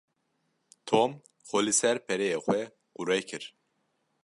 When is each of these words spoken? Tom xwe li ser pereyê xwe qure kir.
Tom 0.91 1.11
xwe 1.47 1.59
li 1.65 1.73
ser 1.79 1.97
pereyê 2.07 2.37
xwe 2.45 2.59
qure 2.95 3.17
kir. 3.29 3.43